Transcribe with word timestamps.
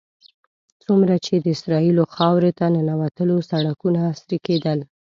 څومره 0.83 1.15
چې 1.25 1.33
د 1.37 1.45
اسرائیلو 1.55 2.03
خاورې 2.15 2.51
ته 2.57 2.65
ننوتلو 2.75 3.37
سړکونه 3.51 3.99
عصري 4.11 4.37
کېدل. 4.47 4.79